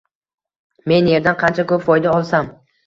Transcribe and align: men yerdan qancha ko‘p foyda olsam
men 0.93 1.11
yerdan 1.13 1.39
qancha 1.45 1.69
ko‘p 1.75 1.89
foyda 1.91 2.19
olsam 2.21 2.55